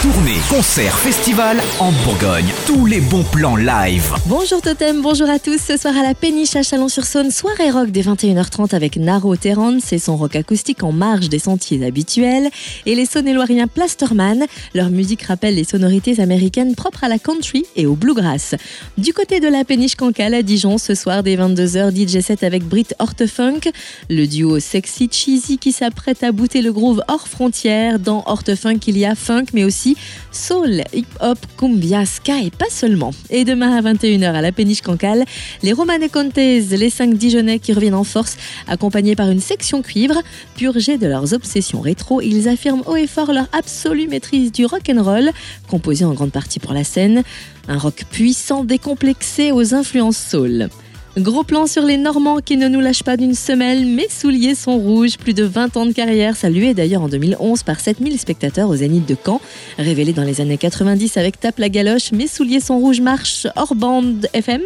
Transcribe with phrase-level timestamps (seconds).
[0.00, 2.46] Tournée, concert, festival en Bourgogne.
[2.68, 4.14] Tous les bons plans live.
[4.26, 5.60] Bonjour Totem, bonjour à tous.
[5.60, 9.98] Ce soir à la péniche à Chalon-sur-Saône, soirée rock dès 21h30 avec Naro Terrance et
[9.98, 12.48] son rock acoustique en marge des sentiers habituels.
[12.86, 14.46] Et les Saône-et-Loiriens Plasterman.
[14.72, 18.54] Leur musique rappelle les sonorités américaines propres à la country et au bluegrass.
[18.98, 22.62] Du côté de la péniche Cancale à Dijon, ce soir dès 22h, DJ set avec
[22.62, 23.68] Brit Hortefunk.
[24.08, 27.98] Le duo sexy cheesy qui s'apprête à booter le groove hors frontières.
[27.98, 29.87] Dans Hortefunk, il y a funk mais aussi
[30.30, 33.12] soul, hip-hop, cumbia, ska et pas seulement.
[33.30, 35.24] Et demain à 21h à la péniche Cancale,
[35.62, 40.20] les Romanes Contes, les 5 Dijonais qui reviennent en force, accompagnés par une section cuivre,
[40.56, 44.90] purgés de leurs obsessions rétro, ils affirment haut et fort leur absolue maîtrise du rock
[44.90, 45.30] and roll,
[45.68, 47.22] composé en grande partie pour la scène,
[47.68, 50.68] un rock puissant décomplexé aux influences soul.
[51.18, 53.84] Gros plan sur les Normands qui ne nous lâchent pas d'une semelle.
[53.86, 55.18] Mes souliers sont rouges.
[55.18, 59.04] Plus de 20 ans de carrière, salué d'ailleurs en 2011 par 7000 spectateurs au Zénith
[59.04, 59.40] de Caen.
[59.78, 63.74] Révélé dans les années 90 avec Tape la galoche, Mes souliers sont rouges marche hors
[63.74, 64.60] bande FM,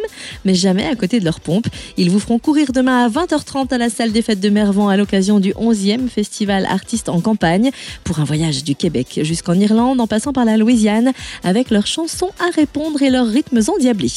[0.44, 1.68] mais jamais à côté de leur pompe.
[1.96, 4.98] Ils vous feront courir demain à 20h30 à la salle des fêtes de Mervan à
[4.98, 7.70] l'occasion du 11e festival Artistes en campagne
[8.04, 11.12] pour un voyage du Québec jusqu'en Irlande en passant par la Louisiane
[11.44, 14.12] avec leurs chansons à répondre et leurs rythmes endiablés.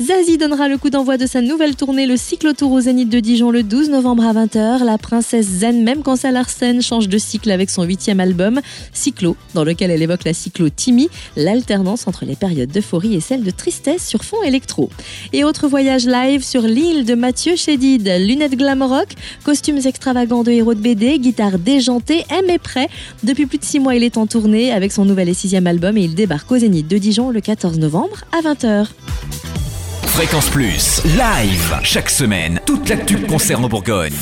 [0.00, 3.50] Zazie donnera le coup d'envoi de sa nouvelle tournée le cyclotour au Zénith de Dijon
[3.50, 4.84] le 12 novembre à 20h.
[4.84, 8.60] La princesse Zen, même quand ça Larsen, change de cycle avec son huitième album,
[8.92, 13.50] Cyclo, dans lequel elle évoque la cyclo-timie, l'alternance entre les périodes d'euphorie et celles de
[13.50, 14.90] tristesse sur fond électro.
[15.32, 19.08] Et autre voyage live sur l'île de Mathieu Chédid, lunettes glam rock,
[19.44, 22.88] costumes extravagants de héros de BD, guitare déjantée, M est prêt.
[23.22, 25.96] Depuis plus de six mois, il est en tournée avec son nouvel et sixième album
[25.96, 28.88] et il débarque au Zénith de Dijon le 14 novembre à 20h.
[30.14, 31.00] Fréquence Plus.
[31.16, 31.80] Live.
[31.84, 34.12] Chaque semaine, toute l'actu concerne Bourgogne.